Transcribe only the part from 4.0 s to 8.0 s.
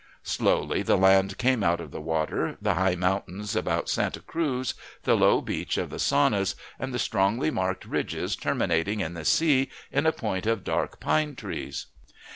Cruz, the low beach of the Saunas, and the strongly marked